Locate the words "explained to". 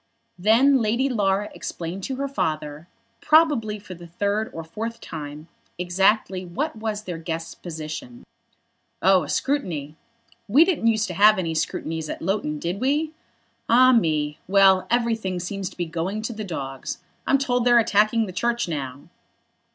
1.53-2.15